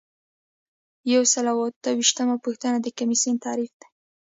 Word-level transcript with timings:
یو 1.13 1.23
سل 1.31 1.45
او 1.53 1.57
اته 1.67 1.89
ویشتمه 1.97 2.35
پوښتنه 2.45 2.77
د 2.81 2.87
کمیسیون 2.99 3.37
تعریف 3.45 3.71
دی. 3.79 3.87